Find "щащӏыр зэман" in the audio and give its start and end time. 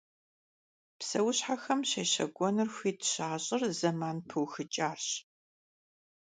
3.11-4.17